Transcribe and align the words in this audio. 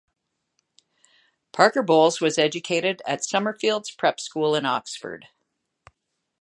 Parker 1.51 1.83
Bowles 1.83 2.19
was 2.19 2.39
educated 2.39 3.03
at 3.05 3.23
Summer 3.23 3.53
Fields 3.53 3.91
prep 3.91 4.19
school 4.19 4.55
in 4.55 4.65
Oxford. 4.65 5.27